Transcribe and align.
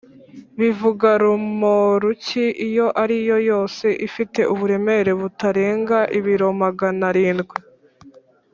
bivuga 0.59 1.07
romoruki 1.23 2.45
iyo 2.67 2.87
ariyo 3.03 3.37
yose 3.51 3.85
ifite 4.07 4.39
uburemere 4.53 5.11
butarenga 5.21 5.97
ibiro 6.19 6.47
Magana 6.63 7.03
arindwi. 7.11 7.57